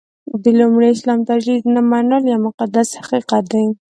[0.43, 3.65] د لومړي اسلام تجدید نه منل یو مقدس حقیقت دی.